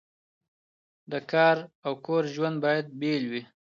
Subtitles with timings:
[1.11, 3.43] د کار او کور ژوند باید بیل وي.